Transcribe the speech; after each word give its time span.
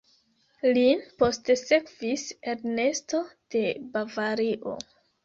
Lin 0.77 1.01
postsekvis 1.19 2.23
Ernesto 2.53 3.21
de 3.57 3.63
Bavario. 3.93 4.75